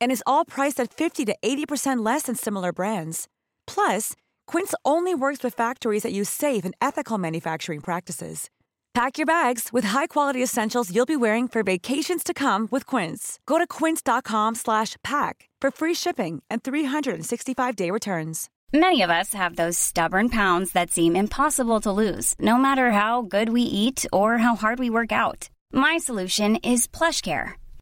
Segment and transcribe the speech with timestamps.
[0.00, 3.28] And is all priced at 50 to 80% less than similar brands.
[3.66, 4.14] Plus,
[4.46, 8.50] Quince only works with factories that use safe and ethical manufacturing practices.
[8.94, 13.38] Pack your bags with high-quality essentials you'll be wearing for vacations to come with Quince.
[13.46, 18.48] Go to quince.com/pack for free shipping and 365-day returns.
[18.72, 23.22] Many of us have those stubborn pounds that seem impossible to lose, no matter how
[23.22, 25.48] good we eat or how hard we work out.
[25.72, 27.52] My solution is PlushCare.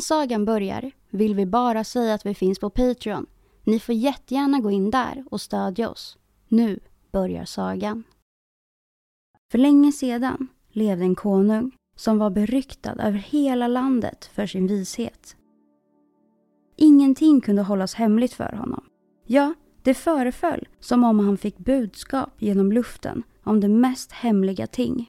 [0.00, 3.26] Innan sagan börjar vill vi bara säga att vi finns på Patreon.
[3.64, 6.18] Ni får jättegärna gå in där och stödja oss.
[6.48, 6.80] Nu
[7.12, 8.04] börjar sagan.
[9.50, 15.36] För länge sedan levde en konung som var beryktad över hela landet för sin vishet.
[16.76, 18.84] Ingenting kunde hållas hemligt för honom.
[19.26, 25.08] Ja, det föreföll som om han fick budskap genom luften om de mest hemliga ting.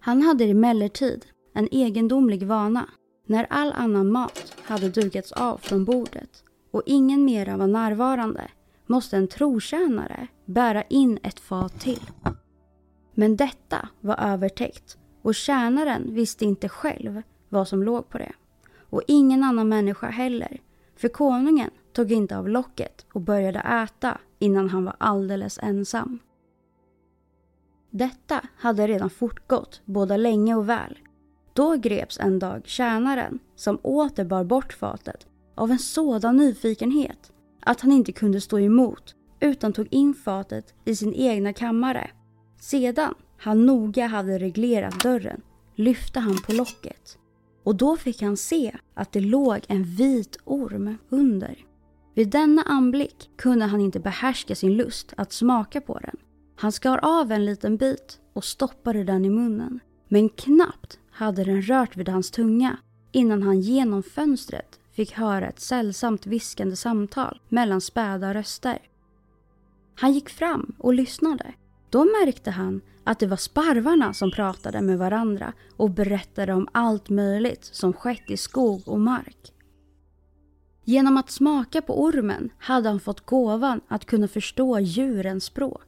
[0.00, 2.88] Han hade emellertid en egendomlig vana.
[3.26, 8.50] När all annan mat hade dukats av från bordet och ingen mera var närvarande
[8.86, 12.10] måste en trotjänare bära in ett fat till.
[13.14, 18.32] Men detta var övertäckt och tjänaren visste inte själv vad som låg på det.
[18.90, 20.60] Och ingen annan människa heller,
[20.96, 26.18] för konungen tog inte av locket och började äta innan han var alldeles ensam.
[27.90, 30.98] Detta hade redan fortgått både länge och väl
[31.56, 37.80] då greps en dag tjänaren som åter bar bort fatet av en sådan nyfikenhet att
[37.80, 42.10] han inte kunde stå emot utan tog in fatet i sin egna kammare.
[42.60, 45.40] Sedan han noga hade reglerat dörren
[45.74, 47.18] lyfte han på locket
[47.64, 51.64] och då fick han se att det låg en vit orm under.
[52.14, 56.16] Vid denna anblick kunde han inte behärska sin lust att smaka på den.
[56.56, 59.80] Han skar av en liten bit och stoppade den i munnen.
[60.08, 62.76] Men knappt hade den rört vid hans tunga
[63.12, 68.78] innan han genom fönstret fick höra ett sällsamt viskande samtal mellan späda röster.
[69.94, 71.54] Han gick fram och lyssnade.
[71.90, 77.08] Då märkte han att det var sparvarna som pratade med varandra och berättade om allt
[77.08, 79.52] möjligt som skett i skog och mark.
[80.84, 85.82] Genom att smaka på ormen hade han fått gåvan att kunna förstå djurens språk.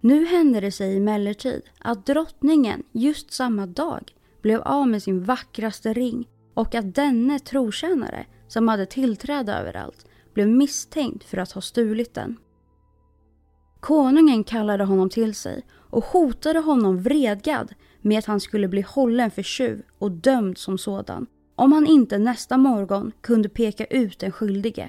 [0.00, 5.92] Nu hände det sig emellertid att drottningen just samma dag blev av med sin vackraste
[5.92, 12.14] ring och att denne trotjänare som hade tillträde överallt blev misstänkt för att ha stulit
[12.14, 12.36] den.
[13.80, 19.30] Konungen kallade honom till sig och hotade honom vredgad med att han skulle bli hållen
[19.30, 21.26] för tjuv och dömd som sådan
[21.56, 24.88] om han inte nästa morgon kunde peka ut den skyldige.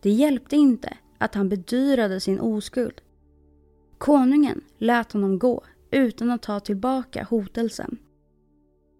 [0.00, 3.00] Det hjälpte inte att han bedyrade sin oskuld.
[3.98, 7.98] Konungen lät honom gå utan att ta tillbaka hotelsen.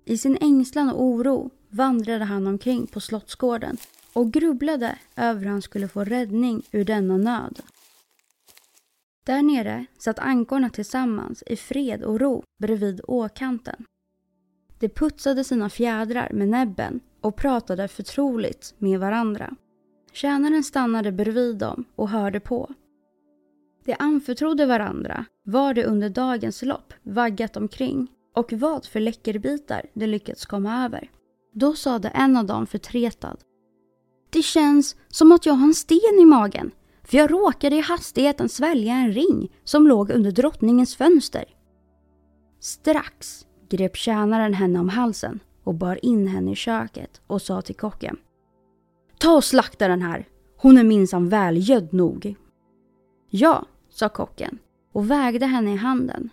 [0.04, 3.76] I sin ängslan och oro vandrade han omkring på slottsgården
[4.12, 7.60] och grubblade över hur han skulle få räddning ur denna nöd.
[9.24, 13.84] Där nere satt ankorna tillsammans i fred och ro bredvid åkanten.
[14.78, 19.54] De putsade sina fjädrar med näbben och pratade förtroligt med varandra.
[20.12, 22.74] Tjänaren stannade bredvid dem och hörde på.
[23.84, 30.06] De anförtrodde varandra var de under dagens lopp vaggat omkring och vad för läckerbitar de
[30.06, 31.10] lyckats komma över.
[31.54, 33.36] Då sade en av dem förtretad.
[34.30, 36.70] Det känns som att jag har en sten i magen,
[37.04, 41.44] för jag råkade i hastigheten svälja en ring som låg under drottningens fönster.
[42.60, 47.74] Strax grep tjänaren henne om halsen och bar in henne i köket och sa till
[47.74, 48.16] kocken.
[49.18, 52.34] Ta och slakta den här, hon är minsann välgödd nog.
[53.30, 54.58] Ja, sa kocken
[54.92, 56.30] och vägde henne i handen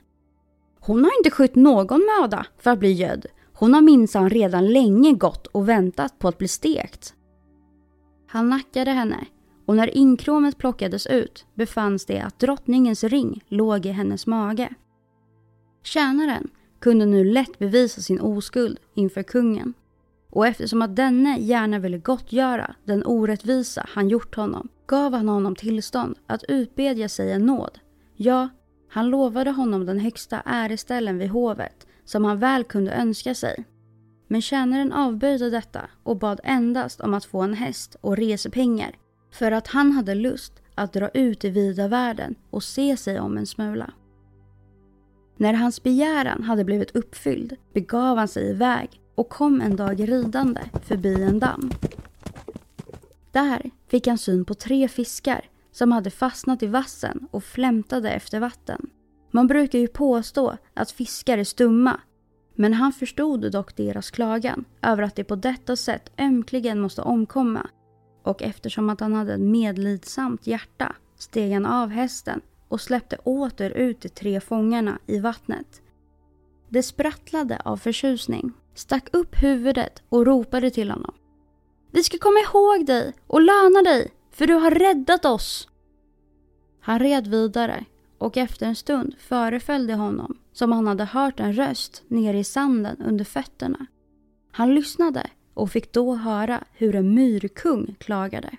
[0.79, 3.25] hon har inte skött någon möda för att bli gödd.
[3.53, 7.13] Hon har minsann redan länge gått och väntat på att bli stekt.
[8.27, 9.25] Han nackade henne
[9.65, 14.69] och när inkråmet plockades ut befanns det att drottningens ring låg i hennes mage.
[15.83, 16.49] Tjänaren
[16.79, 19.73] kunde nu lätt bevisa sin oskuld inför kungen
[20.29, 25.55] och eftersom att denne gärna ville gottgöra den orättvisa han gjort honom gav han honom
[25.55, 27.79] tillstånd att utbedja sig en nåd.
[28.15, 28.49] Ja,
[28.89, 33.65] han lovade honom den högsta äreställen vid hovet som han väl kunde önska sig.
[34.27, 38.91] Men tjänaren avböjde detta och bad endast om att få en häst och resepengar
[39.31, 43.37] för att han hade lust att dra ut i vida världen och se sig om
[43.37, 43.93] en smula.
[45.37, 50.61] När hans begäran hade blivit uppfylld begav han sig iväg och kom en dag ridande
[50.83, 51.71] förbi en damm.
[53.31, 55.49] Där fick han syn på tre fiskar
[55.79, 58.89] som hade fastnat i vassen och flämtade efter vatten.
[59.31, 61.99] Man brukar ju påstå att fiskar är stumma
[62.55, 67.67] men han förstod dock deras klagan över att de på detta sätt ömkligen måste omkomma
[68.23, 73.69] och eftersom att han hade ett medlidsamt hjärta steg han av hästen och släppte åter
[73.69, 75.81] ut de tre fångarna i vattnet.
[76.69, 81.13] De sprattlade av förtjusning, stack upp huvudet och ropade till honom.
[81.91, 85.67] Vi ska komma ihåg dig och löna dig, för du har räddat oss.
[86.81, 87.85] Han red vidare
[88.17, 92.43] och efter en stund föreföll det honom som han hade hört en röst nere i
[92.43, 93.85] sanden under fötterna.
[94.51, 98.57] Han lyssnade och fick då höra hur en myrkung klagade.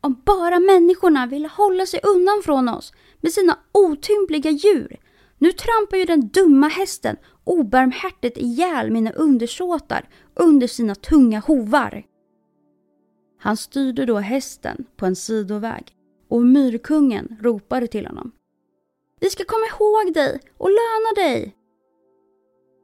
[0.00, 4.96] Om bara människorna ville hålla sig undan från oss med sina otympliga djur.
[5.38, 12.04] Nu trampar ju den dumma hästen obarmhärtigt ihjäl mina undersåtar under sina tunga hovar.
[13.40, 15.94] Han styrde då hästen på en sidoväg
[16.28, 18.32] och myrkungen ropade till honom.
[19.20, 21.56] Vi ska komma ihåg dig och löna dig.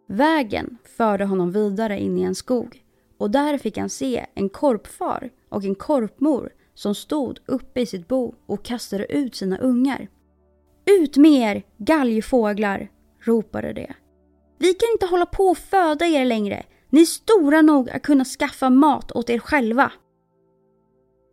[0.08, 2.84] Vägen förde honom vidare in i en skog
[3.18, 8.08] och där fick han se en korpfar och en korpmor som stod uppe i sitt
[8.08, 10.08] bo och kastade ut sina ungar.
[10.90, 12.88] Ut med er, galgfåglar!
[13.20, 13.92] ropade de.
[14.58, 16.62] Vi kan inte hålla på och föda er längre.
[16.90, 19.92] Ni är stora nog att kunna skaffa mat åt er själva.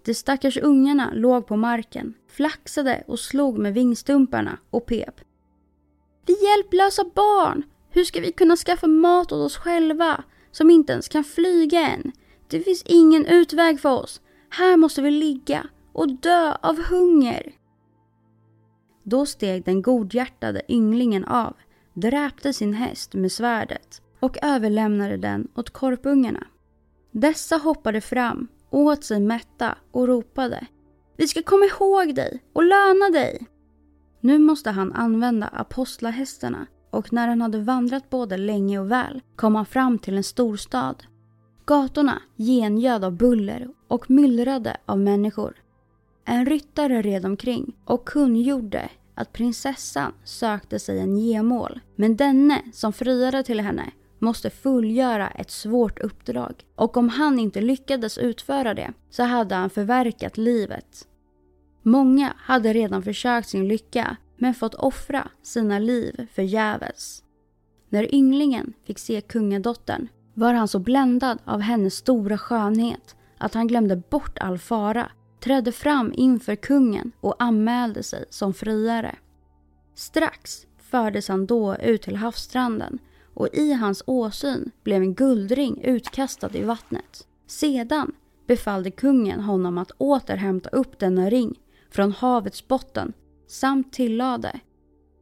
[0.06, 5.22] De stackars ungarna låg på marken, flaxade och slog med vingstumparna och pep.
[6.26, 7.64] Vi hjälplösa barn!
[7.90, 12.12] Hur ska vi kunna skaffa mat åt oss själva, som inte ens kan flyga än?
[12.48, 14.22] Det finns ingen utväg för oss.
[14.50, 17.52] Här måste vi ligga och dö av hunger.
[19.04, 21.54] Då steg den godhjärtade ynglingen av,
[21.94, 26.48] dräpte sin häst med svärdet och överlämnade den åt korpungarna.
[27.12, 30.68] Dessa hoppade fram, åt sig mätta och ropade
[31.18, 33.48] Vi ska komma ihåg dig och löna dig.
[34.22, 39.56] Nu måste han använda apostlahästarna och när han hade vandrat både länge och väl kom
[39.56, 41.04] han fram till en storstad.
[41.66, 45.54] Gatorna gengöd av buller och myllrade av människor.
[46.26, 51.80] En ryttare red omkring och kungjorde att prinsessan sökte sig en gemål.
[51.96, 53.92] Men denne som friade till henne
[54.24, 56.66] måste fullgöra ett svårt uppdrag.
[56.76, 61.08] Och om han inte lyckades utföra det så hade han förverkat livet.
[61.82, 67.24] Många hade redan försökt sin lycka men fått offra sina liv förgäves.
[67.90, 73.68] När ynglingen fick se kungadottern var han så bländad av hennes stora skönhet att han
[73.68, 79.16] glömde bort all fara, trädde fram inför kungen och anmälde sig som friare.
[79.96, 83.00] Strax fördes han då ut till havsstranden
[83.34, 87.28] och i hans åsyn blev en guldring utkastad i vattnet.
[87.48, 88.12] Sedan
[88.48, 91.60] befallde kungen honom att åter hämta upp denna ring
[91.90, 93.14] från havets botten
[93.48, 94.60] samt tillade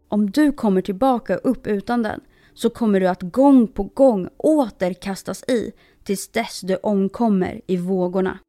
[0.08, 2.22] Om du kommer tillbaka upp utan den
[2.54, 5.72] så kommer du att gång på gång åter kastas i
[6.04, 8.40] tills dess du omkommer i vågorna.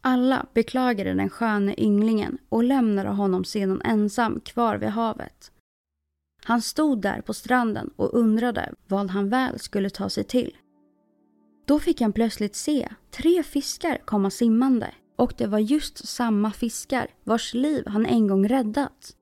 [0.00, 5.52] Alla beklagade den sköne ynglingen och lämnade honom sedan ensam kvar vid havet.
[6.46, 10.56] Han stod där på stranden och undrade vad han väl skulle ta sig till.
[11.66, 17.06] Då fick han plötsligt se tre fiskar komma simmande och det var just samma fiskar
[17.24, 19.16] vars liv han en gång räddat.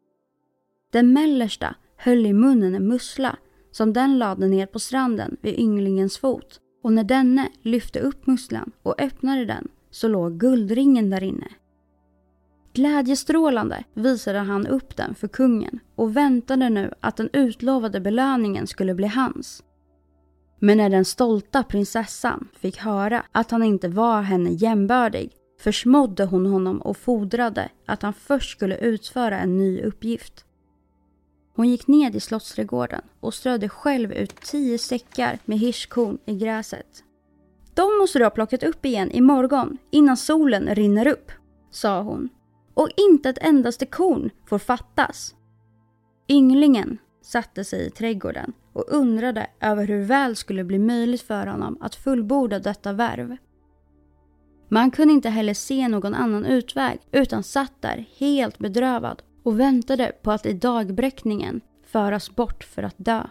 [0.92, 3.36] Den mellersta höll i munnen en mussla
[3.72, 8.72] som den lade ner på stranden vid ynglingens fot och när denne lyfte upp musslan
[8.82, 11.48] och öppnade den så låg guldringen där inne.
[12.74, 18.94] Glädjestrålande visade han upp den för kungen och väntade nu att den utlovade belöningen skulle
[18.94, 19.62] bli hans.
[20.58, 26.46] Men när den stolta prinsessan fick höra att han inte var henne jämbördig försmådde hon
[26.46, 30.44] honom och fordrade att han först skulle utföra en ny uppgift.
[31.56, 37.04] Hon gick ned i slottsträdgården och strödde själv ut tio säckar med hirschkorn i gräset.
[37.74, 41.32] De måste du ha plockat upp igen imorgon innan solen rinner upp,
[41.70, 42.28] sa hon.
[42.74, 45.34] Och inte ett endaste korn får fattas.
[46.28, 51.78] Ynglingen satte sig i trädgården och undrade över hur väl skulle bli möjligt för honom
[51.80, 53.36] att fullborda detta värv.
[54.68, 60.12] Man kunde inte heller se någon annan utväg utan satt där helt bedrövad och väntade
[60.22, 63.22] på att i dagbräckningen föras bort för att dö.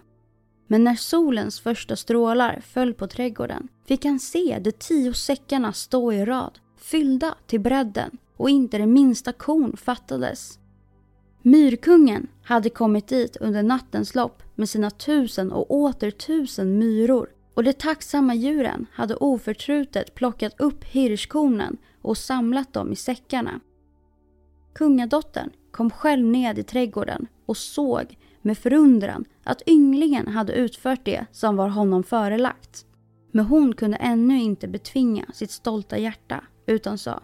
[0.67, 6.13] Men när solens första strålar föll på trädgården fick han se de tio säckarna stå
[6.13, 10.59] i rad, fyllda till bredden och inte det minsta korn fattades.
[11.41, 17.63] Myrkungen hade kommit dit under nattens lopp med sina tusen och åter tusen myror och
[17.63, 23.59] de tacksamma djuren hade oförtrutet plockat upp hirschkornen och samlat dem i säckarna.
[24.73, 31.25] Kungadottern kom själv ned i trädgården och såg med förundran att ynglingen hade utfört det
[31.31, 32.85] som var honom förelagt.
[33.31, 37.21] Men hon kunde ännu inte betvinga sitt stolta hjärta utan sa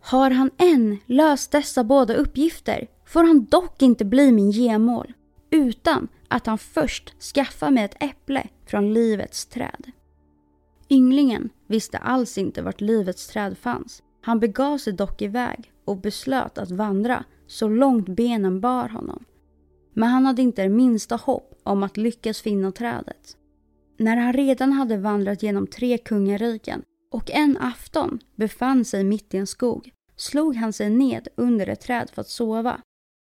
[0.00, 5.12] har han än löst dessa båda uppgifter får han dock inte bli min gemål
[5.50, 9.90] utan att han först skaffar mig ett äpple från livets träd.
[10.90, 14.02] Ynglingen visste alls inte vart livets träd fanns.
[14.20, 19.24] Han begav sig dock iväg och beslöt att vandra så långt benen bar honom.
[19.92, 23.36] Men han hade inte det minsta hopp om att lyckas finna trädet.
[23.96, 29.36] När han redan hade vandrat genom tre kungariken och en afton befann sig mitt i
[29.36, 32.80] en skog slog han sig ned under ett träd för att sova.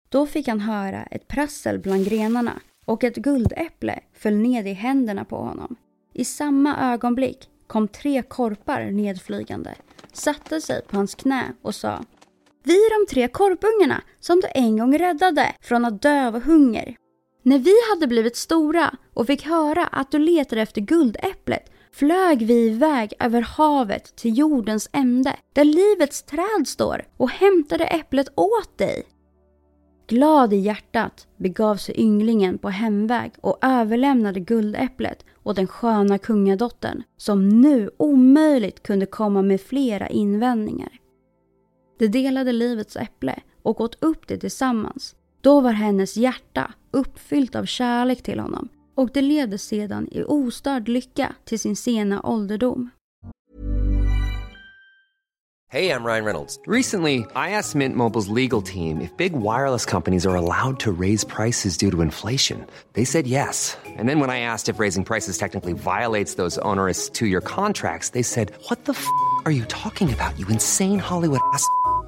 [0.08, 5.24] Då fick han höra ett prassel bland grenarna och ett guldäpple föll ned i händerna
[5.24, 5.76] på honom.
[6.12, 9.74] I samma ögonblick kom tre korpar nedflygande,
[10.12, 12.04] satte sig på hans knä och sa
[12.62, 16.96] Vi är de tre korpungarna som du en gång räddade från att dö av hunger.
[17.42, 22.66] När vi hade blivit stora och fick höra att du letade efter guldäpplet flög vi
[22.66, 29.02] iväg över havet till jordens ände där livets träd står och hämtade äpplet åt dig.
[30.06, 37.02] Glad i hjärtat begav sig ynglingen på hemväg och överlämnade guldäpplet åt den sköna kungadottern
[37.16, 40.92] som nu omöjligt kunde komma med flera invändningar.
[41.98, 45.14] De delade livets äpple och åt upp det tillsammans.
[45.40, 50.88] Då var hennes hjärta uppfyllt av kärlek till honom och de levde sedan i ostörd
[50.88, 52.90] lycka till sin sena ålderdom.
[55.70, 56.60] Hey, I'm Ryan Reynolds.
[56.66, 61.24] Recently, I asked Mint Mobile's legal team if big wireless companies are allowed to raise
[61.26, 62.66] prices due to inflation.
[62.92, 63.76] They said yes.
[63.98, 68.22] And then when I asked if raising prices technically violates those onerous two-year contracts, they
[68.22, 69.04] said, "What the f***
[69.46, 70.38] are you talking about?
[70.38, 71.66] You insane Hollywood ass."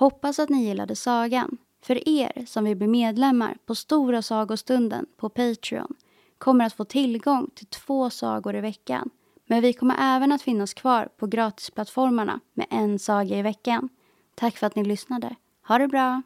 [0.00, 1.58] Hoppas att ni gillade sagan.
[1.82, 5.94] För er som vill bli medlemmar på Stora sagostunden på Patreon
[6.38, 9.10] kommer att få tillgång till två sagor i veckan.
[9.46, 13.88] Men vi kommer även att finnas kvar på gratisplattformarna med en saga i veckan.
[14.34, 15.36] Tack för att ni lyssnade.
[15.68, 16.22] Ha det bra!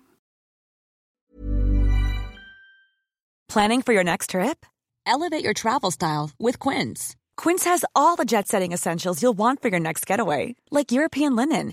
[3.52, 4.66] Planning for your next trip?
[5.14, 7.16] Elevate your travel style with Quince.
[7.42, 11.72] Quince has all the jet-setting essentials you'll want for your next getaway, like European linen,